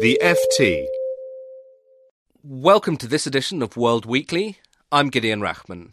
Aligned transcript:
The 0.00 0.18
FT. 0.22 0.86
Welcome 2.42 2.96
to 2.96 3.06
this 3.06 3.26
edition 3.26 3.60
of 3.60 3.76
World 3.76 4.06
Weekly. 4.06 4.56
I'm 4.90 5.10
Gideon 5.10 5.42
Rachman. 5.42 5.92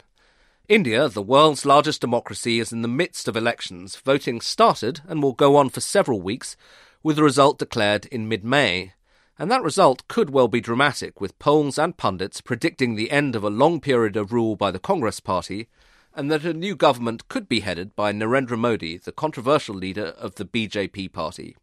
India, 0.66 1.10
the 1.10 1.20
world's 1.20 1.66
largest 1.66 2.00
democracy, 2.00 2.58
is 2.58 2.72
in 2.72 2.80
the 2.80 2.88
midst 2.88 3.28
of 3.28 3.36
elections. 3.36 3.96
Voting 3.96 4.40
started 4.40 5.02
and 5.06 5.22
will 5.22 5.34
go 5.34 5.56
on 5.56 5.68
for 5.68 5.80
several 5.80 6.22
weeks, 6.22 6.56
with 7.02 7.16
the 7.16 7.22
result 7.22 7.58
declared 7.58 8.06
in 8.06 8.30
mid 8.30 8.44
May. 8.44 8.94
And 9.38 9.50
that 9.50 9.62
result 9.62 10.08
could 10.08 10.30
well 10.30 10.48
be 10.48 10.62
dramatic, 10.62 11.20
with 11.20 11.38
polls 11.38 11.78
and 11.78 11.94
pundits 11.94 12.40
predicting 12.40 12.94
the 12.94 13.10
end 13.10 13.36
of 13.36 13.44
a 13.44 13.50
long 13.50 13.78
period 13.78 14.16
of 14.16 14.32
rule 14.32 14.56
by 14.56 14.70
the 14.70 14.78
Congress 14.78 15.20
Party, 15.20 15.68
and 16.14 16.30
that 16.30 16.46
a 16.46 16.54
new 16.54 16.74
government 16.74 17.28
could 17.28 17.46
be 17.46 17.60
headed 17.60 17.94
by 17.94 18.14
Narendra 18.14 18.58
Modi, 18.58 18.96
the 18.96 19.12
controversial 19.12 19.74
leader 19.74 20.14
of 20.16 20.36
the 20.36 20.46
BJP 20.46 21.12
party. 21.12 21.56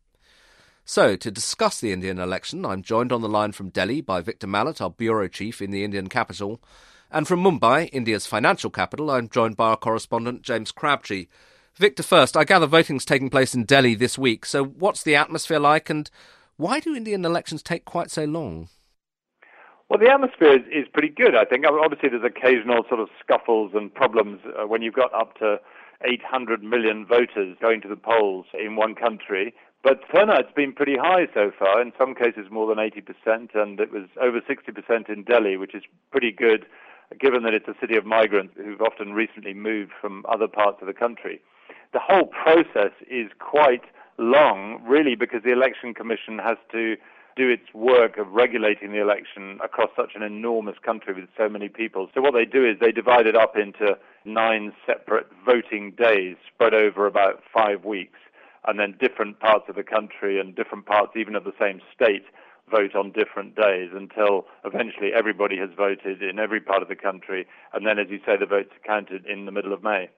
So, 0.87 1.15
to 1.15 1.31
discuss 1.31 1.81
the 1.81 1.91
Indian 1.91 2.19
election, 2.19 2.63
I'm 2.63 2.83
joined 2.83 3.11
on 3.11 3.21
the 3.21 3.27
line 3.27 3.53
from 3.53 3.69
Delhi 3.69 4.01
by 4.01 4.21
Victor 4.21 4.45
Mallet, 4.45 4.79
our 4.79 4.91
bureau 4.91 5.27
chief 5.27 5.59
in 5.59 5.71
the 5.71 5.83
Indian 5.83 6.07
capital, 6.09 6.61
and 7.09 7.27
from 7.27 7.43
Mumbai, 7.43 7.89
India's 7.91 8.27
financial 8.27 8.69
capital, 8.69 9.09
I'm 9.09 9.27
joined 9.27 9.57
by 9.57 9.69
our 9.69 9.77
correspondent 9.77 10.43
James 10.43 10.71
Crabtree. 10.71 11.25
Victor, 11.73 12.03
first, 12.03 12.37
I 12.37 12.43
gather 12.43 12.67
voting's 12.67 13.03
taking 13.03 13.31
place 13.31 13.55
in 13.55 13.63
Delhi 13.63 13.95
this 13.95 14.19
week. 14.19 14.45
So, 14.45 14.63
what's 14.63 15.01
the 15.01 15.15
atmosphere 15.15 15.57
like, 15.57 15.89
and 15.89 16.07
why 16.57 16.79
do 16.79 16.95
Indian 16.95 17.25
elections 17.25 17.63
take 17.63 17.85
quite 17.85 18.11
so 18.11 18.25
long? 18.25 18.69
Well, 19.89 19.97
the 19.97 20.11
atmosphere 20.11 20.53
is, 20.53 20.67
is 20.71 20.87
pretty 20.93 21.09
good, 21.09 21.35
I 21.35 21.45
think. 21.45 21.65
Obviously, 21.65 22.09
there's 22.09 22.23
occasional 22.23 22.83
sort 22.87 22.99
of 22.99 23.09
scuffles 23.19 23.71
and 23.73 23.91
problems 23.91 24.39
uh, 24.45 24.67
when 24.67 24.83
you've 24.83 24.93
got 24.93 25.11
up 25.15 25.35
to 25.39 25.59
800 26.03 26.61
million 26.61 27.07
voters 27.07 27.57
going 27.59 27.81
to 27.81 27.87
the 27.87 27.95
polls 27.95 28.45
in 28.53 28.75
one 28.75 28.93
country. 28.93 29.55
But 29.85 29.99
turnout's 30.11 30.51
been 30.55 30.73
pretty 30.73 30.97
high 30.97 31.27
so 31.31 31.51
far, 31.59 31.79
in 31.79 31.93
some 31.95 32.15
cases 32.15 32.47
more 32.49 32.65
than 32.65 32.79
80%, 32.79 33.53
and 33.53 33.79
it 33.79 33.91
was 33.91 34.05
over 34.19 34.41
60% 34.41 35.09
in 35.09 35.21
Delhi, 35.21 35.57
which 35.57 35.75
is 35.75 35.83
pretty 36.09 36.31
good 36.31 36.65
given 37.19 37.43
that 37.43 37.53
it's 37.53 37.67
a 37.67 37.75
city 37.79 37.95
of 37.95 38.03
migrants 38.03 38.55
who've 38.57 38.81
often 38.81 39.13
recently 39.13 39.53
moved 39.53 39.91
from 40.01 40.25
other 40.27 40.47
parts 40.47 40.79
of 40.81 40.87
the 40.87 40.93
country. 40.93 41.39
The 41.93 41.99
whole 41.99 42.25
process 42.25 42.93
is 43.07 43.29
quite 43.37 43.83
long, 44.17 44.81
really, 44.83 45.13
because 45.13 45.43
the 45.43 45.51
Election 45.51 45.93
Commission 45.93 46.39
has 46.39 46.57
to 46.71 46.95
do 47.35 47.47
its 47.47 47.71
work 47.75 48.17
of 48.17 48.31
regulating 48.31 48.91
the 48.91 48.99
election 48.99 49.59
across 49.63 49.91
such 49.95 50.13
an 50.15 50.23
enormous 50.23 50.77
country 50.83 51.13
with 51.13 51.29
so 51.37 51.47
many 51.47 51.69
people. 51.69 52.09
So 52.15 52.21
what 52.21 52.33
they 52.33 52.45
do 52.45 52.65
is 52.65 52.79
they 52.79 52.91
divide 52.91 53.27
it 53.27 53.35
up 53.35 53.55
into 53.55 53.99
nine 54.23 54.73
separate 54.83 55.27
voting 55.45 55.91
days 55.91 56.37
spread 56.51 56.73
over 56.73 57.05
about 57.05 57.43
five 57.53 57.85
weeks 57.85 58.17
and 58.67 58.79
then 58.79 58.97
different 58.99 59.39
parts 59.39 59.65
of 59.69 59.75
the 59.75 59.83
country 59.83 60.39
and 60.39 60.55
different 60.55 60.85
parts 60.85 61.13
even 61.15 61.35
of 61.35 61.43
the 61.43 61.53
same 61.59 61.81
state 61.93 62.25
vote 62.69 62.95
on 62.95 63.11
different 63.11 63.55
days 63.55 63.91
until 63.93 64.45
eventually 64.63 65.11
everybody 65.15 65.57
has 65.57 65.69
voted 65.77 66.21
in 66.21 66.39
every 66.39 66.59
part 66.59 66.81
of 66.81 66.87
the 66.87 66.95
country. 66.95 67.45
And 67.73 67.85
then, 67.85 67.99
as 67.99 68.07
you 68.09 68.19
say, 68.25 68.37
the 68.39 68.45
votes 68.45 68.71
are 68.71 68.87
counted 68.87 69.25
in 69.25 69.45
the 69.45 69.51
middle 69.51 69.73
of 69.73 69.83
May. 69.83 70.09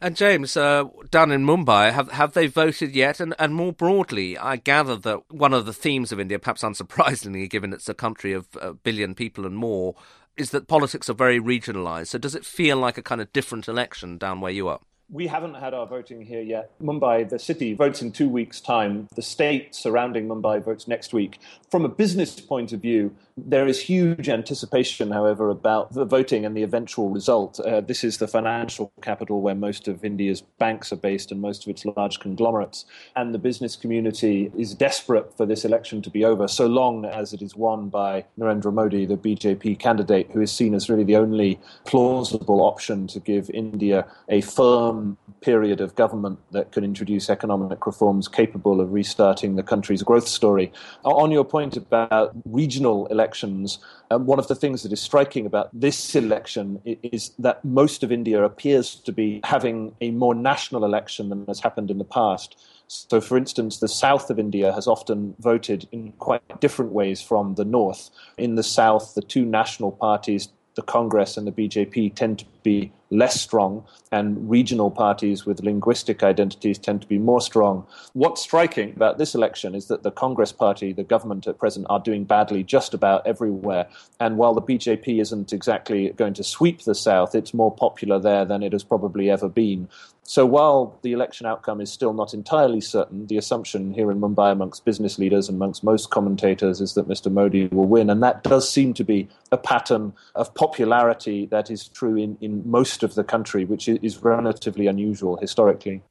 And 0.00 0.14
James, 0.14 0.56
uh, 0.58 0.84
down 1.10 1.32
in 1.32 1.46
Mumbai, 1.46 1.90
have 1.90 2.12
have 2.12 2.34
they 2.34 2.48
voted 2.48 2.94
yet? 2.94 3.18
And 3.18 3.34
and 3.38 3.54
more 3.54 3.72
broadly, 3.72 4.36
I 4.36 4.56
gather 4.56 4.94
that 4.96 5.22
one 5.30 5.54
of 5.54 5.64
the 5.64 5.72
themes 5.72 6.12
of 6.12 6.20
India, 6.20 6.38
perhaps 6.38 6.62
unsurprisingly, 6.64 7.48
given 7.48 7.72
it's 7.72 7.88
a 7.88 7.94
country 7.94 8.32
of 8.34 8.46
a 8.60 8.74
billion 8.74 9.14
people 9.14 9.46
and 9.46 9.56
more, 9.56 9.94
is 10.36 10.50
that 10.50 10.68
politics 10.68 11.08
are 11.08 11.14
very 11.14 11.40
regionalised. 11.40 12.08
So 12.08 12.18
does 12.18 12.34
it 12.34 12.44
feel 12.44 12.76
like 12.76 12.98
a 12.98 13.02
kind 13.02 13.22
of 13.22 13.32
different 13.32 13.68
election 13.68 14.18
down 14.18 14.40
where 14.40 14.52
you 14.52 14.68
are? 14.68 14.80
We 15.08 15.28
haven't 15.28 15.54
had 15.54 15.72
our 15.72 15.86
voting 15.86 16.20
here 16.20 16.40
yet. 16.40 16.70
Mumbai, 16.82 17.28
the 17.28 17.38
city, 17.38 17.74
votes 17.74 18.02
in 18.02 18.10
two 18.10 18.28
weeks' 18.28 18.60
time. 18.60 19.08
The 19.14 19.22
state 19.22 19.72
surrounding 19.72 20.26
Mumbai 20.26 20.64
votes 20.64 20.88
next 20.88 21.12
week. 21.12 21.38
From 21.70 21.84
a 21.84 21.88
business 21.88 22.40
point 22.40 22.72
of 22.72 22.80
view, 22.80 23.14
there 23.36 23.68
is 23.68 23.78
huge 23.78 24.28
anticipation, 24.28 25.12
however, 25.12 25.50
about 25.50 25.92
the 25.92 26.04
voting 26.04 26.44
and 26.44 26.56
the 26.56 26.62
eventual 26.62 27.10
result. 27.10 27.60
Uh, 27.60 27.82
this 27.82 28.02
is 28.02 28.16
the 28.16 28.26
financial 28.26 28.90
capital 29.02 29.42
where 29.42 29.54
most 29.54 29.86
of 29.86 30.04
India's 30.04 30.40
banks 30.40 30.90
are 30.90 30.96
based 30.96 31.30
and 31.30 31.40
most 31.40 31.64
of 31.64 31.70
its 31.70 31.84
large 31.84 32.18
conglomerates. 32.18 32.86
And 33.14 33.34
the 33.34 33.38
business 33.38 33.76
community 33.76 34.50
is 34.56 34.74
desperate 34.74 35.36
for 35.36 35.44
this 35.44 35.64
election 35.64 36.00
to 36.02 36.10
be 36.10 36.24
over, 36.24 36.48
so 36.48 36.66
long 36.66 37.04
as 37.04 37.32
it 37.32 37.42
is 37.42 37.54
won 37.54 37.90
by 37.90 38.24
Narendra 38.38 38.72
Modi, 38.72 39.04
the 39.04 39.18
BJP 39.18 39.78
candidate, 39.78 40.30
who 40.32 40.40
is 40.40 40.50
seen 40.50 40.74
as 40.74 40.88
really 40.88 41.04
the 41.04 41.16
only 41.16 41.60
plausible 41.84 42.62
option 42.62 43.06
to 43.08 43.20
give 43.20 43.50
India 43.50 44.06
a 44.30 44.40
firm 44.40 44.95
period 45.40 45.80
of 45.80 45.94
government 45.94 46.38
that 46.52 46.72
could 46.72 46.84
introduce 46.84 47.30
economic 47.30 47.86
reforms 47.86 48.28
capable 48.28 48.80
of 48.80 48.92
restarting 48.92 49.56
the 49.56 49.62
country's 49.62 50.02
growth 50.02 50.26
story. 50.26 50.72
On 51.04 51.30
your 51.30 51.44
point 51.44 51.76
about 51.76 52.32
regional 52.44 53.06
elections, 53.06 53.78
um, 54.10 54.26
one 54.26 54.38
of 54.38 54.48
the 54.48 54.54
things 54.54 54.82
that 54.82 54.92
is 54.92 55.00
striking 55.00 55.46
about 55.46 55.68
this 55.72 56.14
election 56.14 56.80
is 56.84 57.32
that 57.38 57.64
most 57.64 58.02
of 58.02 58.10
India 58.10 58.42
appears 58.44 58.94
to 58.94 59.12
be 59.12 59.40
having 59.44 59.94
a 60.00 60.10
more 60.10 60.34
national 60.34 60.84
election 60.84 61.28
than 61.28 61.44
has 61.46 61.60
happened 61.60 61.90
in 61.90 61.98
the 61.98 62.04
past. 62.04 62.56
So, 62.88 63.20
for 63.20 63.36
instance, 63.36 63.78
the 63.78 63.88
south 63.88 64.30
of 64.30 64.38
India 64.38 64.72
has 64.72 64.86
often 64.86 65.34
voted 65.40 65.88
in 65.90 66.12
quite 66.12 66.60
different 66.60 66.92
ways 66.92 67.20
from 67.20 67.54
the 67.56 67.64
north. 67.64 68.10
In 68.38 68.54
the 68.54 68.62
south, 68.62 69.14
the 69.14 69.22
two 69.22 69.44
national 69.44 69.92
parties, 69.92 70.48
the 70.76 70.82
Congress 70.82 71.36
and 71.36 71.46
the 71.46 71.52
BJP, 71.52 72.14
tend 72.14 72.38
to 72.40 72.46
be 72.62 72.92
less 73.10 73.40
strong, 73.40 73.84
and 74.10 74.48
regional 74.48 74.90
parties 74.90 75.46
with 75.46 75.62
linguistic 75.62 76.22
identities 76.22 76.78
tend 76.78 77.02
to 77.02 77.06
be 77.06 77.18
more 77.18 77.40
strong. 77.40 77.86
What's 78.12 78.42
striking 78.42 78.92
about 78.94 79.18
this 79.18 79.34
election 79.34 79.74
is 79.74 79.88
that 79.88 80.02
the 80.02 80.10
Congress 80.10 80.52
Party, 80.52 80.92
the 80.92 81.04
government 81.04 81.46
at 81.46 81.58
present, 81.58 81.86
are 81.88 82.00
doing 82.00 82.24
badly 82.24 82.62
just 82.62 82.94
about 82.94 83.26
everywhere. 83.26 83.86
And 84.20 84.38
while 84.38 84.54
the 84.54 84.62
BJP 84.62 85.20
isn't 85.20 85.52
exactly 85.52 86.10
going 86.10 86.34
to 86.34 86.44
sweep 86.44 86.82
the 86.82 86.94
South, 86.94 87.34
it's 87.34 87.54
more 87.54 87.74
popular 87.74 88.18
there 88.18 88.44
than 88.44 88.62
it 88.62 88.72
has 88.72 88.84
probably 88.84 89.30
ever 89.30 89.48
been. 89.48 89.88
So 90.28 90.44
while 90.44 90.98
the 91.02 91.12
election 91.12 91.46
outcome 91.46 91.80
is 91.80 91.92
still 91.92 92.12
not 92.12 92.34
entirely 92.34 92.80
certain, 92.80 93.28
the 93.28 93.36
assumption 93.36 93.94
here 93.94 94.10
in 94.10 94.20
Mumbai 94.20 94.50
amongst 94.50 94.84
business 94.84 95.20
leaders 95.20 95.48
and 95.48 95.54
amongst 95.54 95.84
most 95.84 96.10
commentators 96.10 96.80
is 96.80 96.94
that 96.94 97.06
Mr. 97.06 97.30
Modi 97.30 97.68
will 97.68 97.86
win. 97.86 98.10
And 98.10 98.20
that 98.24 98.42
does 98.42 98.68
seem 98.68 98.92
to 98.94 99.04
be 99.04 99.28
a 99.52 99.56
pattern 99.56 100.12
of 100.34 100.52
popularity 100.54 101.46
that 101.46 101.70
is 101.70 101.86
true 101.86 102.16
in, 102.16 102.36
in 102.40 102.68
most 102.68 103.04
of 103.06 103.14
the 103.14 103.24
country, 103.24 103.64
which 103.64 103.88
is 103.88 104.22
relatively 104.22 104.86
unusual 104.86 105.38
historically. 105.38 106.02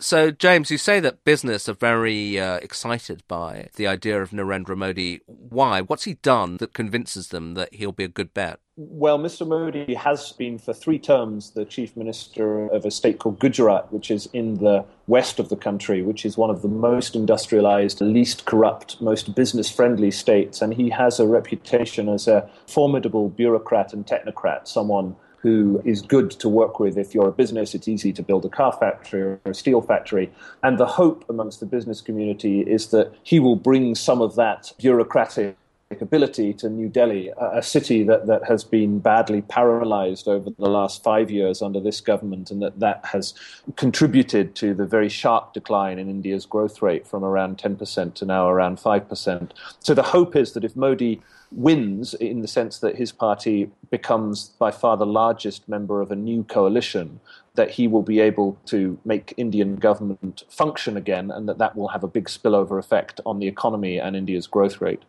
So, 0.00 0.32
James, 0.32 0.70
you 0.70 0.78
say 0.78 0.98
that 1.00 1.24
business 1.24 1.68
are 1.68 1.74
very 1.74 2.38
uh, 2.40 2.56
excited 2.56 3.22
by 3.28 3.68
the 3.76 3.86
idea 3.86 4.20
of 4.20 4.30
Narendra 4.30 4.76
Modi. 4.76 5.20
Why? 5.26 5.82
What's 5.82 6.04
he 6.04 6.14
done 6.14 6.56
that 6.56 6.74
convinces 6.74 7.28
them 7.28 7.54
that 7.54 7.74
he'll 7.74 7.92
be 7.92 8.04
a 8.04 8.08
good 8.08 8.34
bet? 8.34 8.58
Well, 8.76 9.20
Mr. 9.20 9.46
Modi 9.46 9.94
has 9.94 10.32
been 10.32 10.58
for 10.58 10.74
three 10.74 10.98
terms 10.98 11.52
the 11.52 11.64
chief 11.64 11.96
minister 11.96 12.66
of 12.66 12.84
a 12.84 12.90
state 12.90 13.20
called 13.20 13.38
Gujarat, 13.38 13.92
which 13.92 14.10
is 14.10 14.28
in 14.32 14.56
the 14.56 14.84
west 15.06 15.38
of 15.38 15.48
the 15.48 15.56
country, 15.56 16.02
which 16.02 16.26
is 16.26 16.36
one 16.36 16.50
of 16.50 16.62
the 16.62 16.68
most 16.68 17.14
industrialized, 17.14 18.00
least 18.00 18.46
corrupt, 18.46 19.00
most 19.00 19.36
business 19.36 19.70
friendly 19.70 20.10
states. 20.10 20.60
And 20.60 20.74
he 20.74 20.90
has 20.90 21.20
a 21.20 21.26
reputation 21.26 22.08
as 22.08 22.26
a 22.26 22.50
formidable 22.66 23.28
bureaucrat 23.28 23.92
and 23.92 24.04
technocrat, 24.04 24.66
someone 24.66 25.14
who 25.44 25.82
is 25.84 26.00
good 26.00 26.30
to 26.30 26.48
work 26.48 26.80
with 26.80 26.96
if 26.96 27.14
you're 27.14 27.28
a 27.28 27.32
business. 27.32 27.74
It's 27.74 27.86
easy 27.86 28.14
to 28.14 28.22
build 28.22 28.46
a 28.46 28.48
car 28.48 28.72
factory 28.72 29.20
or 29.20 29.40
a 29.44 29.52
steel 29.52 29.82
factory. 29.82 30.32
And 30.62 30.78
the 30.78 30.86
hope 30.86 31.22
amongst 31.28 31.60
the 31.60 31.66
business 31.66 32.00
community 32.00 32.62
is 32.62 32.86
that 32.88 33.12
he 33.24 33.38
will 33.40 33.54
bring 33.54 33.94
some 33.94 34.22
of 34.22 34.36
that 34.36 34.72
bureaucratic 34.78 35.54
ability 36.00 36.52
to 36.54 36.68
New 36.68 36.88
Delhi, 36.88 37.28
a, 37.28 37.58
a, 37.58 37.62
city 37.62 38.02
that, 38.04 38.26
that 38.26 38.44
has 38.48 38.64
been 38.64 38.98
badly 38.98 39.42
paralyzed 39.42 40.28
over 40.28 40.50
the 40.50 40.68
last 40.68 41.02
five 41.02 41.30
years 41.30 41.62
under 41.62 41.80
this 41.80 42.00
government, 42.00 42.50
and 42.50 42.62
that 42.62 42.80
that 42.80 43.04
has 43.06 43.34
contributed 43.76 44.54
to 44.56 44.74
the 44.74 44.86
very 44.86 45.08
sharp 45.08 45.52
decline 45.52 45.98
in 45.98 46.08
India's 46.08 46.46
growth 46.46 46.82
rate 46.82 47.06
from 47.06 47.24
around 47.24 47.58
10% 47.58 48.14
to 48.14 48.24
now 48.24 48.48
around 48.48 48.78
5%. 48.78 49.50
So 49.80 49.94
the 49.94 50.02
hope 50.02 50.36
is 50.36 50.52
that 50.52 50.64
if 50.64 50.76
Modi 50.76 51.20
wins 51.50 52.14
in 52.14 52.40
the 52.40 52.48
sense 52.48 52.78
that 52.78 52.96
his 52.96 53.12
party 53.12 53.70
becomes 53.90 54.48
by 54.58 54.70
far 54.70 54.96
the 54.96 55.06
largest 55.06 55.68
member 55.68 56.00
of 56.00 56.10
a 56.10 56.16
new 56.16 56.42
coalition, 56.44 57.20
that 57.54 57.70
he 57.70 57.86
will 57.86 58.02
be 58.02 58.20
able 58.20 58.58
to 58.66 58.98
make 59.04 59.32
Indian 59.36 59.76
government 59.76 60.42
function 60.48 60.96
again 60.96 61.30
and 61.30 61.48
that 61.48 61.58
that 61.58 61.76
will 61.76 61.88
have 61.88 62.02
a 62.02 62.08
big 62.08 62.26
spillover 62.26 62.78
effect 62.78 63.20
on 63.24 63.38
the 63.38 63.46
economy 63.46 63.98
and 63.98 64.16
India's 64.16 64.46
growth 64.46 64.80
rate. 64.80 65.02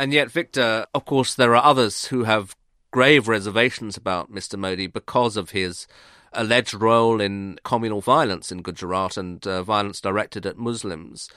And 0.00 0.14
yet, 0.14 0.30
Victor, 0.30 0.86
of 0.94 1.04
course, 1.04 1.34
there 1.34 1.54
are 1.54 1.62
others 1.62 2.06
who 2.06 2.24
have 2.24 2.56
grave 2.90 3.28
reservations 3.28 3.98
about 3.98 4.32
Mr. 4.32 4.58
Modi 4.58 4.86
because 4.86 5.36
of 5.36 5.50
his 5.50 5.86
alleged 6.32 6.72
role 6.72 7.20
in 7.20 7.58
communal 7.64 8.00
violence 8.00 8.50
in 8.50 8.62
Gujarat 8.62 9.18
and 9.18 9.46
uh, 9.46 9.62
violence 9.62 10.00
directed 10.00 10.46
at 10.46 10.56
Muslims. 10.56 11.28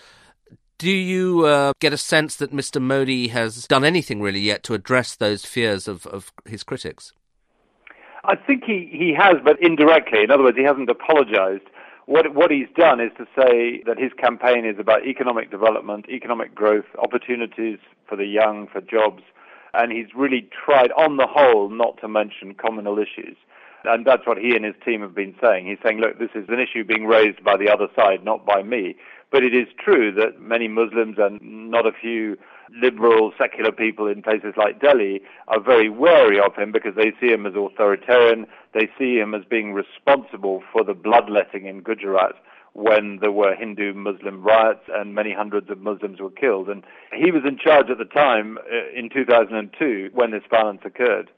Do 0.78 0.90
you 0.90 1.46
uh, 1.46 1.74
get 1.82 1.92
a 1.92 1.98
sense 1.98 2.38
that 2.38 2.54
Mr. 2.54 2.82
Modi 2.82 3.28
has 3.28 3.68
done 3.68 3.84
anything 3.84 4.22
really 4.22 4.40
yet 4.40 4.64
to 4.64 4.76
address 4.76 5.14
those 5.14 5.44
fears 5.44 5.90
of, 5.90 6.08
of 6.08 6.32
his 6.46 6.64
critics? 6.64 7.12
I 8.24 8.38
think 8.38 8.64
he, 8.64 8.90
he 8.90 9.14
has, 9.14 9.36
but 9.44 9.62
indirectly. 9.62 10.24
In 10.24 10.32
other 10.32 10.44
words, 10.44 10.58
he 10.58 10.64
hasn't 10.64 10.90
apologized. 10.90 11.68
What, 12.06 12.34
what 12.34 12.52
he's 12.52 12.68
done 12.76 13.00
is 13.00 13.12
to 13.18 13.26
say 13.36 13.82
that 13.86 13.98
his 13.98 14.12
campaign 14.18 14.66
is 14.66 14.78
about 14.78 15.06
economic 15.06 15.50
development, 15.50 16.06
economic 16.10 16.54
growth, 16.54 16.86
opportunities 17.00 17.80
for 18.08 18.18
the 18.18 18.26
young, 18.26 18.68
for 18.68 18.82
jobs, 18.82 19.24
and 19.74 19.92
he's 19.92 20.08
really 20.16 20.48
tried, 20.66 20.92
on 20.92 21.18
the 21.18 21.28
whole, 21.28 21.70
not 21.70 21.98
to 22.02 22.08
mention 22.08 22.54
communal 22.56 23.00
issues. 23.00 23.38
And 23.86 24.06
that's 24.06 24.26
what 24.26 24.38
he 24.38 24.56
and 24.56 24.64
his 24.64 24.76
team 24.86 25.02
have 25.02 25.16
been 25.16 25.36
saying. 25.42 25.68
He's 25.68 25.80
saying, 25.84 26.00
look, 26.00 26.20
this 26.20 26.30
is 26.36 26.48
an 26.50 26.60
issue 26.60 26.84
being 26.84 27.06
raised 27.06 27.44
by 27.44 27.58
the 27.58 27.70
other 27.70 27.88
side, 27.96 28.24
not 28.24 28.46
by 28.46 28.64
me. 28.64 28.96
But 29.32 29.44
it 29.44 29.54
is 29.54 29.68
true 29.84 30.12
that 30.14 30.40
many 30.40 30.68
Muslims 30.68 31.18
and 31.18 31.40
not 31.42 31.86
a 31.86 31.92
few 31.92 32.38
liberal, 32.82 33.32
secular 33.38 33.72
people 33.72 34.08
in 34.08 34.22
places 34.22 34.54
like 34.58 34.82
Delhi 34.82 35.22
are 35.48 35.60
very 35.60 35.90
wary 35.90 36.40
of 36.40 36.56
him 36.56 36.72
because 36.72 36.96
they 36.96 37.12
see 37.20 37.28
him 37.28 37.46
as 37.46 37.54
authoritarian. 37.56 38.46
They 38.74 38.90
see 38.98 39.18
him 39.18 39.34
as 39.34 39.44
being 39.50 39.74
responsible 39.74 40.64
for 40.72 40.84
the 40.84 40.94
bloodletting 40.94 41.66
in 41.66 41.82
Gujarat 41.82 42.36
when 42.74 43.20
there 43.22 43.32
were 43.32 43.56
Hindu 43.56 43.94
Muslim 43.94 44.42
riots 44.42 44.86
and 44.92 45.14
many 45.14 45.34
hundreds 45.34 45.70
of 45.70 45.80
Muslims 45.80 46.20
were 46.20 46.32
killed. 46.32 46.70
And 46.70 46.84
he 47.16 47.32
was 47.32 47.44
in 47.48 47.58
charge 47.58 47.90
at 47.90 48.00
the 48.00 48.06
time 48.06 48.58
uh, 48.58 49.00
in 49.00 49.10
2002 49.10 50.10
when 50.14 50.32
this 50.32 50.44
violence 50.50 50.82
occurred. 50.84 51.30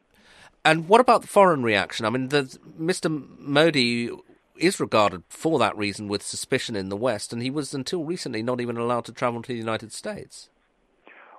And 0.63 0.87
what 0.87 1.01
about 1.01 1.21
the 1.21 1.27
foreign 1.27 1.61
reaction? 1.61 2.05
I 2.05 2.09
mean, 2.09 2.29
Mr. 2.29 3.39
Modi 3.39 4.09
is 4.57 4.79
regarded 4.79 5.23
for 5.27 5.59
that 5.59 5.77
reason 5.77 6.07
with 6.07 6.23
suspicion 6.23 6.75
in 6.75 6.89
the 6.89 6.95
West, 6.95 7.33
and 7.33 7.41
he 7.41 7.49
was 7.49 7.73
until 7.73 8.03
recently 8.03 8.41
not 8.41 8.61
even 8.61 8.77
allowed 8.77 9.05
to 9.05 9.11
travel 9.11 9.41
to 9.41 9.51
the 9.51 9.59
United 9.59 9.91
States. 9.91 10.49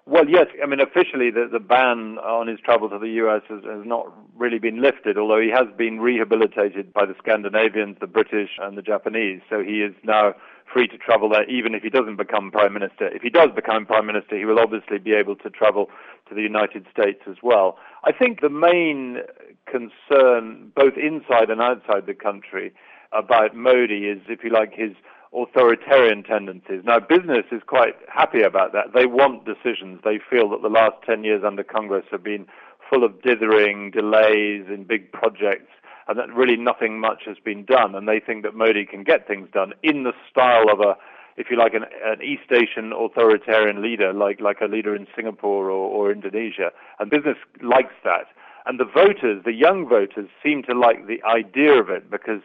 Well, 0.08 0.28
yes. 0.28 0.46
I 0.62 0.66
mean, 0.66 0.78
officially, 0.80 1.30
the, 1.32 1.48
the 1.50 1.58
ban 1.58 2.18
on 2.18 2.46
his 2.46 2.60
travel 2.60 2.88
to 2.88 2.98
the 2.98 3.08
U.S. 3.26 3.42
Has, 3.48 3.64
has 3.64 3.84
not 3.84 4.06
really 4.36 4.60
been 4.60 4.80
lifted, 4.80 5.18
although 5.18 5.40
he 5.40 5.50
has 5.50 5.66
been 5.76 5.98
rehabilitated 5.98 6.92
by 6.92 7.06
the 7.06 7.14
Scandinavians, 7.18 7.96
the 8.00 8.06
British, 8.06 8.50
and 8.62 8.78
the 8.78 8.82
Japanese. 8.82 9.40
So 9.50 9.64
he 9.64 9.82
is 9.82 9.94
now 10.04 10.34
free 10.72 10.86
to 10.88 10.96
travel 10.96 11.28
there, 11.28 11.48
even 11.50 11.74
if 11.74 11.82
he 11.82 11.90
doesn't 11.90 12.16
become 12.16 12.52
prime 12.52 12.72
minister. 12.72 13.08
If 13.08 13.22
he 13.22 13.30
does 13.30 13.50
become 13.54 13.84
prime 13.84 14.06
minister, 14.06 14.38
he 14.38 14.44
will 14.44 14.60
obviously 14.60 14.98
be 14.98 15.12
able 15.12 15.34
to 15.36 15.50
travel 15.50 15.90
to 16.28 16.34
the 16.36 16.42
United 16.42 16.86
States 16.92 17.22
as 17.28 17.36
well. 17.42 17.76
I 18.04 18.12
think 18.12 18.42
the 18.42 18.48
main 18.48 19.18
concern, 19.66 20.70
both 20.76 20.94
inside 20.96 21.50
and 21.50 21.60
outside 21.60 22.06
the 22.06 22.14
country, 22.14 22.72
about 23.12 23.56
Modi 23.56 24.06
is, 24.06 24.20
if 24.28 24.44
you 24.44 24.50
like, 24.50 24.74
his 24.74 24.92
authoritarian 25.34 26.22
tendencies. 26.22 26.82
Now, 26.84 27.00
business 27.00 27.44
is 27.52 27.62
quite 27.66 27.94
happy 28.08 28.42
about 28.42 28.72
that. 28.72 28.92
They 28.94 29.06
want 29.06 29.44
decisions. 29.44 30.00
They 30.04 30.18
feel 30.18 30.48
that 30.50 30.62
the 30.62 30.68
last 30.68 30.96
10 31.04 31.24
years 31.24 31.42
under 31.44 31.64
Congress 31.64 32.04
have 32.10 32.22
been 32.22 32.46
full 32.88 33.04
of 33.04 33.20
dithering, 33.22 33.90
delays 33.90 34.66
in 34.72 34.84
big 34.88 35.12
projects, 35.12 35.72
and 36.08 36.18
that 36.18 36.32
really 36.32 36.56
nothing 36.56 37.00
much 37.00 37.22
has 37.26 37.36
been 37.44 37.64
done. 37.64 37.94
And 37.94 38.08
they 38.08 38.20
think 38.20 38.44
that 38.44 38.54
Modi 38.54 38.86
can 38.86 39.02
get 39.02 39.26
things 39.26 39.48
done 39.52 39.72
in 39.82 40.04
the 40.04 40.12
style 40.30 40.70
of 40.72 40.80
a, 40.80 40.96
if 41.36 41.50
you 41.50 41.58
like, 41.58 41.74
an, 41.74 41.84
an 42.04 42.22
East 42.22 42.50
Asian 42.52 42.92
authoritarian 42.92 43.82
leader, 43.82 44.12
like, 44.12 44.40
like 44.40 44.60
a 44.60 44.66
leader 44.66 44.94
in 44.94 45.06
Singapore 45.16 45.70
or, 45.70 45.90
or 45.90 46.12
Indonesia. 46.12 46.70
And 47.00 47.10
business 47.10 47.36
likes 47.60 47.94
that. 48.04 48.26
And 48.66 48.80
the 48.80 48.84
voters, 48.84 49.42
the 49.44 49.52
young 49.52 49.88
voters, 49.88 50.28
seem 50.42 50.62
to 50.64 50.74
like 50.74 51.06
the 51.06 51.22
idea 51.24 51.80
of 51.80 51.90
it 51.90 52.10
because 52.10 52.40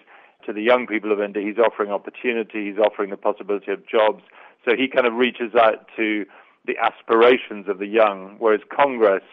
to 0.45 0.53
the 0.53 0.61
young 0.61 0.87
people 0.87 1.11
of 1.11 1.21
India. 1.21 1.43
He's 1.43 1.57
offering 1.57 1.91
opportunity, 1.91 2.69
he's 2.69 2.79
offering 2.79 3.09
the 3.09 3.17
possibility 3.17 3.71
of 3.71 3.87
jobs. 3.87 4.23
So 4.65 4.75
he 4.75 4.87
kind 4.87 5.07
of 5.07 5.13
reaches 5.13 5.55
out 5.55 5.87
to 5.97 6.25
the 6.65 6.77
aspirations 6.77 7.67
of 7.67 7.79
the 7.79 7.87
young, 7.87 8.35
whereas 8.37 8.61
Congress, 8.69 9.23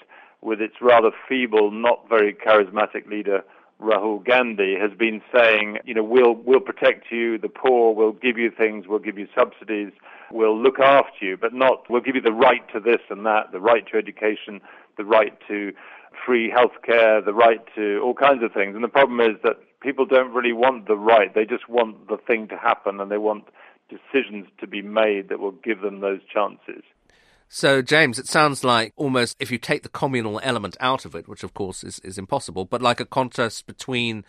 with 0.40 0.60
its 0.60 0.76
rather 0.80 1.10
feeble, 1.28 1.70
not 1.70 2.08
very 2.08 2.32
charismatic 2.32 3.06
leader, 3.06 3.42
Rahul 3.80 4.24
Gandhi, 4.24 4.76
has 4.80 4.90
been 4.98 5.20
saying, 5.32 5.78
you 5.84 5.94
know, 5.94 6.02
we'll, 6.02 6.34
we'll 6.34 6.60
protect 6.60 7.12
you, 7.12 7.38
the 7.38 7.48
poor, 7.48 7.94
we'll 7.94 8.12
give 8.12 8.38
you 8.38 8.50
things, 8.50 8.86
we'll 8.88 8.98
give 8.98 9.18
you 9.18 9.28
subsidies, 9.38 9.92
we'll 10.32 10.60
look 10.60 10.80
after 10.80 11.24
you, 11.24 11.36
but 11.36 11.52
not, 11.52 11.88
we'll 11.88 12.00
give 12.00 12.16
you 12.16 12.22
the 12.22 12.32
right 12.32 12.62
to 12.72 12.80
this 12.80 13.00
and 13.10 13.24
that, 13.26 13.52
the 13.52 13.60
right 13.60 13.86
to 13.92 13.98
education, 13.98 14.60
the 14.96 15.04
right 15.04 15.38
to 15.46 15.72
free 16.24 16.50
health 16.50 16.82
care, 16.84 17.20
the 17.20 17.34
right 17.34 17.60
to 17.76 18.00
all 18.02 18.14
kinds 18.14 18.42
of 18.42 18.52
things. 18.52 18.74
And 18.74 18.82
the 18.82 18.88
problem 18.88 19.20
is 19.20 19.36
that 19.44 19.58
people 19.80 20.06
don't 20.06 20.32
really 20.32 20.52
want 20.52 20.88
the 20.88 20.96
right. 20.96 21.34
They 21.34 21.44
just 21.44 21.68
want 21.68 22.08
the 22.08 22.16
thing 22.16 22.48
to 22.48 22.56
happen 22.56 23.00
and 23.00 23.10
they 23.10 23.18
want 23.18 23.44
decisions 23.88 24.46
to 24.60 24.66
be 24.66 24.82
made 24.82 25.28
that 25.28 25.40
will 25.40 25.52
give 25.52 25.80
them 25.80 26.00
those 26.00 26.20
chances. 26.32 26.82
So, 27.50 27.80
James, 27.80 28.18
it 28.18 28.26
sounds 28.26 28.62
like 28.62 28.92
almost 28.96 29.36
if 29.40 29.50
you 29.50 29.56
take 29.56 29.82
the 29.82 29.88
communal 29.88 30.38
element 30.42 30.76
out 30.80 31.06
of 31.06 31.14
it, 31.14 31.26
which 31.26 31.42
of 31.42 31.54
course 31.54 31.82
is, 31.82 31.98
is 32.00 32.18
impossible, 32.18 32.66
but 32.66 32.82
like 32.82 33.00
a 33.00 33.06
contrast 33.06 33.66
between 33.66 34.24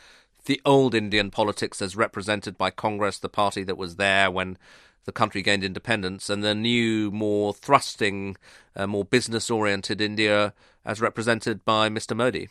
the 0.46 0.62
old 0.63 0.96
Indian 0.96 1.30
politics 1.30 1.81
as 1.81 1.98
represented 1.98 2.57
by 2.57 2.72
Congress, 2.72 3.19
the 3.19 3.28
party 3.28 3.63
that 3.63 3.78
was 3.78 3.98
there 3.98 4.31
when 4.31 4.57
the 5.04 5.12
country 5.12 5.42
gained 5.42 5.63
independence, 5.63 6.30
and 6.30 6.44
the 6.44 6.56
new, 6.56 7.12
more 7.12 7.54
thrusting, 7.54 8.38
uh, 8.75 8.88
more 8.88 9.04
business 9.04 9.50
oriented 9.50 10.00
India 10.00 10.54
as 10.86 11.02
represented 11.02 11.66
by 11.66 11.90
Mr. 11.90 12.16
Modi. 12.16 12.48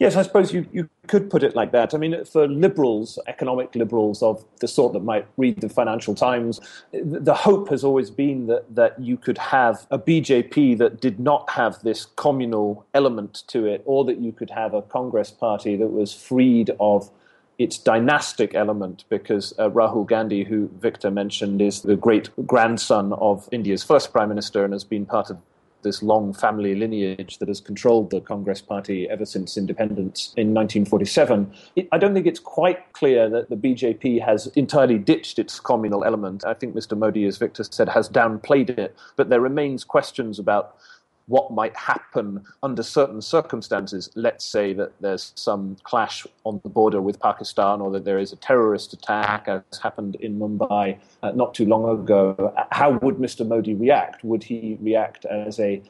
Yes, 0.00 0.16
I 0.16 0.22
suppose 0.22 0.50
you, 0.50 0.66
you 0.72 0.88
could 1.08 1.28
put 1.28 1.42
it 1.42 1.54
like 1.54 1.72
that. 1.72 1.92
I 1.92 1.98
mean, 1.98 2.24
for 2.24 2.48
liberals, 2.48 3.18
economic 3.26 3.74
liberals 3.74 4.22
of 4.22 4.42
the 4.60 4.66
sort 4.66 4.94
that 4.94 5.04
might 5.04 5.26
read 5.36 5.60
the 5.60 5.68
Financial 5.68 6.14
Times, 6.14 6.58
the 6.90 7.34
hope 7.34 7.68
has 7.68 7.84
always 7.84 8.10
been 8.10 8.46
that, 8.46 8.74
that 8.74 8.98
you 8.98 9.18
could 9.18 9.36
have 9.36 9.86
a 9.90 9.98
BJP 9.98 10.78
that 10.78 11.02
did 11.02 11.20
not 11.20 11.50
have 11.50 11.82
this 11.82 12.06
communal 12.16 12.86
element 12.94 13.42
to 13.48 13.66
it, 13.66 13.82
or 13.84 14.06
that 14.06 14.18
you 14.18 14.32
could 14.32 14.48
have 14.48 14.72
a 14.72 14.80
Congress 14.80 15.30
party 15.30 15.76
that 15.76 15.88
was 15.88 16.14
freed 16.14 16.70
of 16.80 17.10
its 17.58 17.76
dynastic 17.76 18.54
element 18.54 19.04
because 19.10 19.52
uh, 19.58 19.68
Rahul 19.68 20.06
Gandhi, 20.06 20.44
who 20.44 20.70
Victor 20.80 21.10
mentioned, 21.10 21.60
is 21.60 21.82
the 21.82 21.94
great 21.94 22.30
grandson 22.46 23.12
of 23.12 23.50
India's 23.52 23.84
first 23.84 24.12
prime 24.12 24.30
minister 24.30 24.64
and 24.64 24.72
has 24.72 24.82
been 24.82 25.04
part 25.04 25.28
of 25.28 25.36
this 25.82 26.02
long 26.02 26.32
family 26.32 26.74
lineage 26.74 27.38
that 27.38 27.48
has 27.48 27.60
controlled 27.60 28.10
the 28.10 28.20
Congress 28.20 28.60
Party 28.60 29.08
ever 29.08 29.24
since 29.24 29.56
independence 29.56 30.34
in 30.36 30.54
1947. 30.54 31.52
It, 31.76 31.88
I 31.92 31.98
don't 31.98 32.14
think 32.14 32.26
it's 32.26 32.40
quite 32.40 32.92
clear 32.92 33.28
that 33.30 33.50
the 33.50 33.56
BJP 33.56 34.24
has 34.24 34.46
entirely 34.48 34.98
ditched 34.98 35.38
its 35.38 35.60
communal 35.60 36.04
element. 36.04 36.44
I 36.44 36.54
think 36.54 36.74
Mr. 36.74 36.96
Modi, 36.96 37.24
as 37.26 37.38
Victor 37.38 37.64
said, 37.64 37.88
has 37.88 38.08
downplayed 38.08 38.70
it, 38.70 38.96
but 39.16 39.30
there 39.30 39.40
remains 39.40 39.84
questions 39.84 40.38
about 40.38 40.76
what 41.30 41.52
might 41.52 41.76
happen 41.76 42.44
under 42.62 42.82
certain 42.82 43.22
circumstances. 43.22 44.10
Let's 44.16 44.44
say 44.44 44.72
that 44.74 44.92
there's 45.00 45.32
some 45.36 45.76
clash 45.84 46.26
on 46.44 46.60
the 46.64 46.68
border 46.68 47.00
with 47.00 47.20
Pakistan 47.20 47.80
or 47.80 47.90
that 47.92 48.04
there 48.04 48.18
is 48.18 48.32
a 48.32 48.36
terrorist 48.36 48.92
attack, 48.92 49.46
as 49.46 49.62
happened 49.80 50.16
in 50.16 50.38
Mumbai 50.40 50.98
uh, 51.22 51.30
not 51.30 51.54
too 51.54 51.66
long 51.66 51.88
ago. 51.88 52.52
How 52.72 52.90
would 53.02 53.16
Mr. 53.16 53.46
Modi 53.46 53.74
react? 53.74 54.24
Would 54.24 54.42
he 54.42 54.76
react 54.80 55.24
as 55.24 55.60
a 55.60 55.80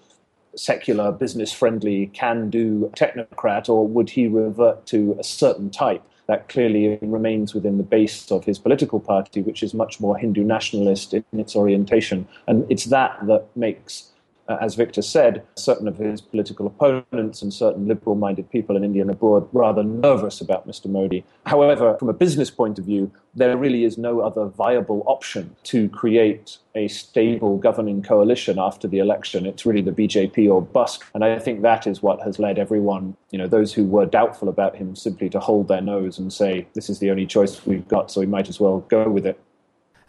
secular, 0.56 1.10
business 1.10 1.52
friendly, 1.52 2.08
can 2.08 2.50
do 2.50 2.92
technocrat, 2.94 3.68
or 3.68 3.86
would 3.86 4.10
he 4.10 4.26
revert 4.28 4.84
to 4.86 5.16
a 5.18 5.24
certain 5.24 5.70
type? 5.70 6.02
That 6.26 6.48
clearly 6.48 6.98
remains 7.00 7.54
within 7.54 7.78
the 7.78 7.82
base 7.82 8.30
of 8.30 8.44
his 8.44 8.58
political 8.58 9.00
party, 9.00 9.42
which 9.42 9.62
is 9.62 9.74
much 9.74 10.00
more 10.00 10.16
Hindu 10.16 10.44
nationalist 10.44 11.14
in 11.14 11.24
its 11.32 11.56
orientation. 11.56 12.28
And 12.46 12.70
it's 12.70 12.84
that 12.84 13.18
that 13.26 13.46
makes 13.56 14.10
uh, 14.50 14.58
as 14.60 14.74
Victor 14.74 15.00
said, 15.00 15.44
certain 15.54 15.86
of 15.86 15.96
his 15.96 16.20
political 16.20 16.66
opponents 16.66 17.40
and 17.40 17.54
certain 17.54 17.86
liberal 17.86 18.16
minded 18.16 18.50
people 18.50 18.76
in 18.76 18.82
India 18.82 19.00
and 19.00 19.10
abroad 19.10 19.48
rather 19.52 19.84
nervous 19.84 20.40
about 20.40 20.66
Mr. 20.66 20.86
Modi. 20.86 21.24
However, 21.46 21.96
from 21.98 22.08
a 22.08 22.12
business 22.12 22.50
point 22.50 22.76
of 22.78 22.84
view, 22.84 23.12
there 23.32 23.56
really 23.56 23.84
is 23.84 23.96
no 23.96 24.20
other 24.20 24.46
viable 24.46 25.04
option 25.06 25.54
to 25.62 25.88
create 25.90 26.58
a 26.74 26.88
stable 26.88 27.58
governing 27.58 28.02
coalition 28.02 28.58
after 28.58 28.88
the 28.88 28.98
election. 28.98 29.46
It's 29.46 29.64
really 29.64 29.82
the 29.82 29.92
BJP 29.92 30.50
or 30.50 30.60
bust. 30.60 31.04
And 31.14 31.24
I 31.24 31.38
think 31.38 31.62
that 31.62 31.86
is 31.86 32.02
what 32.02 32.20
has 32.22 32.40
led 32.40 32.58
everyone, 32.58 33.16
you 33.30 33.38
know, 33.38 33.46
those 33.46 33.72
who 33.72 33.84
were 33.84 34.06
doubtful 34.06 34.48
about 34.48 34.74
him 34.74 34.96
simply 34.96 35.30
to 35.30 35.38
hold 35.38 35.68
their 35.68 35.80
nose 35.80 36.18
and 36.18 36.32
say, 36.32 36.66
this 36.74 36.90
is 36.90 36.98
the 36.98 37.12
only 37.12 37.26
choice 37.26 37.64
we've 37.64 37.86
got, 37.86 38.10
so 38.10 38.20
we 38.20 38.26
might 38.26 38.48
as 38.48 38.58
well 38.58 38.80
go 38.88 39.08
with 39.08 39.26
it. 39.26 39.40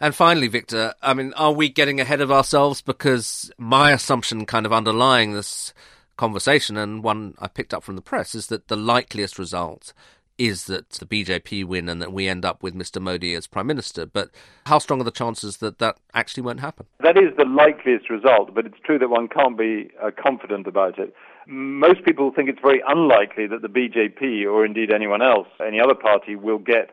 And 0.02 0.16
finally, 0.16 0.48
Victor, 0.48 0.94
I 1.00 1.14
mean, 1.14 1.32
are 1.34 1.52
we 1.52 1.68
getting 1.68 2.00
ahead 2.00 2.20
of 2.20 2.32
ourselves? 2.32 2.82
Because 2.82 3.52
my 3.56 3.92
assumption, 3.92 4.46
kind 4.46 4.66
of 4.66 4.72
underlying 4.72 5.32
this 5.32 5.72
conversation, 6.16 6.76
and 6.76 7.04
one 7.04 7.36
I 7.38 7.46
picked 7.46 7.72
up 7.72 7.84
from 7.84 7.94
the 7.94 8.02
press, 8.02 8.34
is 8.34 8.48
that 8.48 8.66
the 8.66 8.74
likeliest 8.76 9.38
result 9.38 9.92
is 10.38 10.64
that 10.64 10.90
the 10.90 11.06
BJP 11.06 11.64
win 11.64 11.88
and 11.88 12.02
that 12.02 12.12
we 12.12 12.26
end 12.26 12.44
up 12.44 12.64
with 12.64 12.74
Mr. 12.74 13.00
Modi 13.00 13.32
as 13.34 13.46
Prime 13.46 13.68
Minister. 13.68 14.04
But 14.04 14.30
how 14.66 14.80
strong 14.80 15.00
are 15.00 15.04
the 15.04 15.12
chances 15.12 15.58
that 15.58 15.78
that 15.78 15.98
actually 16.14 16.42
won't 16.42 16.58
happen? 16.58 16.86
That 16.98 17.16
is 17.16 17.36
the 17.38 17.44
likeliest 17.44 18.10
result, 18.10 18.56
but 18.56 18.66
it's 18.66 18.80
true 18.84 18.98
that 18.98 19.08
one 19.08 19.28
can't 19.28 19.56
be 19.56 19.88
uh, 20.02 20.10
confident 20.20 20.66
about 20.66 20.98
it. 20.98 21.14
Most 21.46 22.04
people 22.04 22.32
think 22.34 22.48
it's 22.48 22.60
very 22.60 22.82
unlikely 22.88 23.46
that 23.46 23.62
the 23.62 23.68
BJP, 23.68 24.50
or 24.52 24.64
indeed 24.64 24.92
anyone 24.92 25.22
else, 25.22 25.46
any 25.64 25.80
other 25.80 25.94
party, 25.94 26.34
will 26.34 26.58
get 26.58 26.90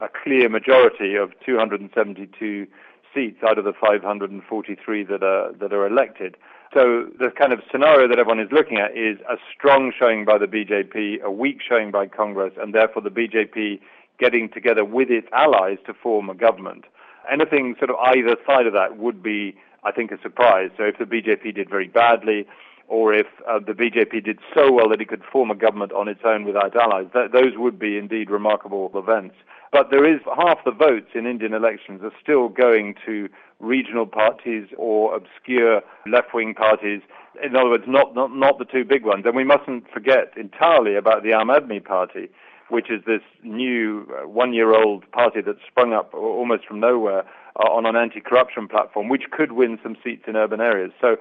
a 0.00 0.08
clear 0.08 0.48
majority 0.48 1.14
of 1.14 1.32
272 1.44 2.66
seats 3.14 3.38
out 3.46 3.58
of 3.58 3.64
the 3.64 3.72
543 3.72 5.04
that 5.04 5.22
are 5.22 5.52
that 5.52 5.72
are 5.72 5.86
elected. 5.86 6.36
So 6.72 7.08
the 7.18 7.30
kind 7.30 7.52
of 7.52 7.60
scenario 7.70 8.06
that 8.06 8.18
everyone 8.18 8.38
is 8.38 8.52
looking 8.52 8.78
at 8.78 8.96
is 8.96 9.18
a 9.28 9.36
strong 9.52 9.92
showing 9.98 10.24
by 10.24 10.38
the 10.38 10.46
BJP, 10.46 11.20
a 11.22 11.30
weak 11.30 11.58
showing 11.66 11.90
by 11.90 12.06
Congress, 12.06 12.54
and 12.60 12.72
therefore 12.72 13.02
the 13.02 13.10
BJP 13.10 13.80
getting 14.20 14.48
together 14.48 14.84
with 14.84 15.10
its 15.10 15.26
allies 15.32 15.78
to 15.86 15.94
form 15.94 16.30
a 16.30 16.34
government. 16.34 16.84
Anything 17.30 17.74
sort 17.78 17.90
of 17.90 17.96
either 17.96 18.36
side 18.46 18.66
of 18.66 18.72
that 18.74 18.98
would 18.98 19.22
be, 19.22 19.56
I 19.82 19.90
think, 19.90 20.12
a 20.12 20.20
surprise. 20.22 20.70
So 20.76 20.84
if 20.84 20.98
the 20.98 21.04
BJP 21.04 21.54
did 21.54 21.68
very 21.68 21.88
badly, 21.88 22.46
or 22.90 23.14
if 23.14 23.28
uh, 23.48 23.60
the 23.64 23.72
BJP 23.72 24.24
did 24.24 24.40
so 24.52 24.72
well 24.72 24.88
that 24.88 25.00
it 25.00 25.06
could 25.06 25.22
form 25.22 25.48
a 25.48 25.54
government 25.54 25.92
on 25.92 26.08
its 26.08 26.22
own 26.24 26.44
without 26.44 26.74
allies, 26.74 27.06
th- 27.12 27.30
those 27.30 27.52
would 27.56 27.78
be 27.78 27.96
indeed 27.96 28.28
remarkable 28.28 28.90
events. 28.94 29.36
But 29.70 29.92
there 29.92 30.04
is 30.04 30.20
half 30.36 30.58
the 30.64 30.72
votes 30.72 31.10
in 31.14 31.24
Indian 31.24 31.54
elections 31.54 32.00
are 32.02 32.10
still 32.20 32.48
going 32.48 32.96
to 33.06 33.28
regional 33.60 34.06
parties 34.06 34.66
or 34.76 35.14
obscure 35.14 35.82
left-wing 36.04 36.54
parties. 36.54 37.00
In 37.40 37.54
other 37.54 37.70
words, 37.70 37.84
not, 37.86 38.16
not, 38.16 38.34
not 38.34 38.58
the 38.58 38.64
two 38.64 38.84
big 38.84 39.04
ones. 39.04 39.22
And 39.24 39.36
we 39.36 39.44
mustn't 39.44 39.88
forget 39.94 40.32
entirely 40.36 40.96
about 40.96 41.22
the 41.22 41.30
Aam 41.30 41.56
Aadmi 41.56 41.84
Party, 41.84 42.28
which 42.70 42.90
is 42.90 43.04
this 43.06 43.22
new 43.44 44.04
uh, 44.10 44.26
one-year-old 44.26 45.08
party 45.12 45.40
that 45.42 45.56
sprung 45.64 45.92
up 45.92 46.12
almost 46.12 46.66
from 46.66 46.80
nowhere 46.80 47.24
uh, 47.54 47.68
on 47.68 47.86
an 47.86 47.94
anti-corruption 47.94 48.66
platform, 48.66 49.08
which 49.08 49.30
could 49.30 49.52
win 49.52 49.78
some 49.80 49.96
seats 50.02 50.24
in 50.26 50.34
urban 50.34 50.60
areas. 50.60 50.90
So 51.00 51.16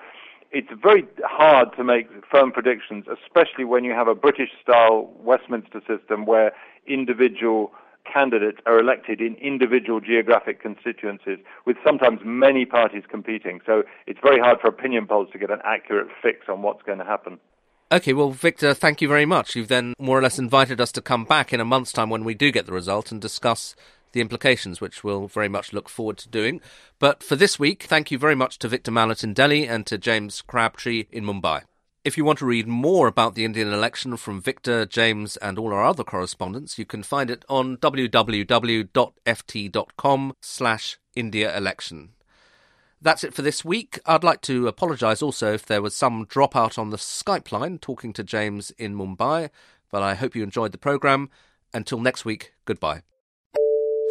it's 0.52 0.70
very 0.82 1.06
hard 1.24 1.70
to 1.78 1.84
make 1.84 2.08
firm 2.32 2.52
predictions, 2.52 3.06
especially 3.08 3.66
when 3.66 3.84
you 3.84 3.92
have 3.92 4.08
a 4.08 4.16
British-style 4.16 5.12
Westminster 5.20 5.82
system 5.88 6.26
where 6.26 6.54
individual 6.88 7.72
candidates 8.12 8.58
are 8.66 8.80
elected 8.80 9.22
in 9.22 9.36
individual 9.36 10.00
geographic 10.00 10.62
constituencies 10.62 11.38
with 11.66 11.78
sometimes 11.86 12.20
many 12.26 12.66
parties 12.66 13.04
competing. 13.10 13.60
So 13.66 13.84
it's 14.08 14.20
very 14.24 14.40
hard 14.40 14.60
for 14.60 14.68
opinion 14.68 15.06
polls 15.06 15.30
to 15.34 15.38
get 15.38 15.52
an 15.52 15.60
accurate 15.64 16.08
fix 16.22 16.48
on 16.50 16.62
what's 16.64 16.82
going 16.82 16.98
to 16.98 17.06
happen. 17.06 17.40
Okay, 17.92 18.14
well, 18.14 18.32
Victor, 18.32 18.74
thank 18.74 19.02
you 19.02 19.08
very 19.08 19.26
much. 19.26 19.56
You've 19.56 19.68
then 19.68 19.94
more 20.00 20.20
or 20.20 20.22
less 20.22 20.38
invited 20.38 20.80
us 20.80 20.92
to 20.94 21.02
come 21.02 21.26
back 21.26 21.52
in 21.52 21.60
a 21.60 21.66
month's 21.66 21.92
time 21.92 22.10
when 22.10 22.24
we 22.24 22.36
do 22.36 22.52
get 22.52 22.68
the 22.68 22.74
result 22.74 23.12
and 23.12 23.20
discuss 23.20 23.76
the 24.12 24.22
implications, 24.22 24.82
which 24.82 25.04
we'll 25.04 25.28
very 25.28 25.50
much 25.50 25.74
look 25.74 25.90
forward 25.90 26.18
to 26.18 26.30
doing. 26.30 26.62
But 27.00 27.24
for 27.24 27.36
this 27.36 27.60
week, 27.60 27.84
thank 27.84 28.12
you 28.12 28.18
very 28.18 28.36
much 28.36 28.60
to 28.60 28.68
Victor 28.68 28.92
Mallet 28.92 29.24
in 29.24 29.34
Delhi 29.34 29.68
and 29.68 29.86
to 29.88 29.98
James 29.98 30.42
Crabtree 30.42 31.06
in 31.12 31.24
Mumbai. 31.24 31.64
If 32.06 32.18
you 32.18 32.24
want 32.24 32.40
to 32.40 32.46
read 32.46 32.66
more 32.66 33.08
about 33.08 33.36
the 33.36 33.44
Indian 33.44 33.74
election 33.74 34.16
from 34.16 34.42
Victor, 34.42 34.86
James, 34.86 35.36
and 35.38 35.60
all 35.60 35.74
our 35.74 35.84
other 35.84 36.06
correspondents, 36.06 36.80
you 36.80 36.86
can 36.86 37.04
find 37.04 37.30
it 37.30 37.44
on 37.50 37.76
www.ft.com 37.78 38.84
slash 40.42 40.98
India 41.16 41.56
election. 41.58 42.10
That's 43.02 43.24
it 43.24 43.34
for 43.34 43.42
this 43.42 43.64
week. 43.64 44.00
I'd 44.06 44.24
like 44.24 44.42
to 44.42 44.68
apologise 44.68 45.22
also 45.22 45.54
if 45.54 45.66
there 45.66 45.82
was 45.82 45.96
some 45.96 46.26
dropout 46.26 46.78
on 46.78 46.90
the 46.90 46.98
Skype 46.98 47.52
line 47.52 47.78
talking 47.78 48.14
to 48.14 48.24
James 48.24 48.72
in 48.72 48.96
Mumbai, 48.96 49.50
but 49.92 50.02
I 50.02 50.16
hope 50.16 50.36
you 50.36 50.44
enjoyed 50.44 50.72
the 50.72 50.78
programme. 50.78 51.30
Until 51.74 52.00
next 52.00 52.26
week, 52.26 52.54
goodbye. 52.66 53.04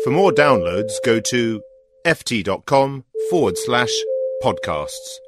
For 0.09 0.13
more 0.13 0.33
downloads, 0.33 0.95
go 1.05 1.21
to 1.21 1.61
ft.com 2.07 3.05
forward 3.29 3.59
slash 3.59 3.91
podcasts. 4.43 5.19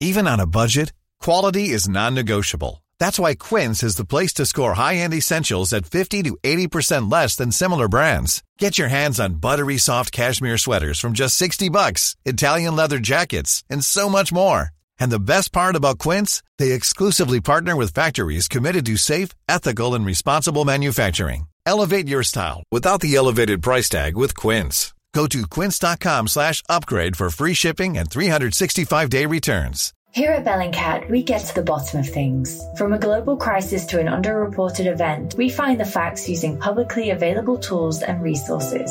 Even 0.00 0.28
on 0.28 0.38
a 0.38 0.46
budget, 0.46 0.92
quality 1.18 1.70
is 1.70 1.88
non-negotiable. 1.88 2.84
That's 2.98 3.18
why 3.18 3.36
Quince 3.36 3.82
is 3.82 3.96
the 3.96 4.04
place 4.04 4.34
to 4.34 4.44
score 4.44 4.74
high-end 4.74 5.14
essentials 5.14 5.72
at 5.72 5.86
50 5.86 6.24
to 6.24 6.36
80% 6.42 7.10
less 7.10 7.36
than 7.36 7.52
similar 7.52 7.88
brands. 7.88 8.42
Get 8.58 8.76
your 8.76 8.88
hands 8.88 9.18
on 9.18 9.40
buttery 9.40 9.78
soft 9.78 10.12
cashmere 10.12 10.58
sweaters 10.58 11.00
from 11.00 11.14
just 11.14 11.36
60 11.36 11.70
bucks, 11.70 12.16
Italian 12.26 12.76
leather 12.76 12.98
jackets, 12.98 13.64
and 13.70 13.82
so 13.82 14.10
much 14.10 14.30
more. 14.30 14.72
And 15.00 15.10
the 15.10 15.18
best 15.18 15.52
part 15.52 15.74
about 15.74 15.98
Quince, 15.98 16.42
they 16.58 16.70
exclusively 16.72 17.40
partner 17.40 17.74
with 17.74 17.94
factories 17.94 18.46
committed 18.46 18.86
to 18.86 18.96
safe, 18.96 19.30
ethical, 19.48 19.94
and 19.94 20.06
responsible 20.06 20.64
manufacturing. 20.64 21.48
Elevate 21.66 22.06
your 22.06 22.22
style 22.22 22.62
without 22.70 23.00
the 23.00 23.16
elevated 23.16 23.62
price 23.62 23.88
tag 23.88 24.16
with 24.16 24.36
Quince. 24.36 24.94
Go 25.12 25.26
to 25.26 25.46
quince.com 25.46 26.28
slash 26.28 26.62
upgrade 26.68 27.16
for 27.16 27.30
free 27.30 27.54
shipping 27.54 27.98
and 27.98 28.08
365-day 28.08 29.26
returns. 29.26 29.92
Here 30.12 30.32
at 30.32 30.44
Bellingcat, 30.44 31.08
we 31.08 31.22
get 31.22 31.46
to 31.46 31.54
the 31.54 31.62
bottom 31.62 32.00
of 32.00 32.08
things. 32.08 32.60
From 32.76 32.92
a 32.92 32.98
global 32.98 33.36
crisis 33.36 33.86
to 33.86 34.00
an 34.00 34.06
underreported 34.06 34.86
event, 34.86 35.34
we 35.36 35.48
find 35.48 35.78
the 35.78 35.84
facts 35.84 36.28
using 36.28 36.58
publicly 36.58 37.10
available 37.10 37.58
tools 37.58 38.02
and 38.02 38.20
resources, 38.22 38.90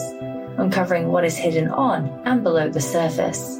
uncovering 0.58 1.10
what 1.10 1.26
is 1.26 1.36
hidden 1.38 1.70
on 1.70 2.08
and 2.26 2.44
below 2.44 2.70
the 2.70 2.82
surface. 2.82 3.60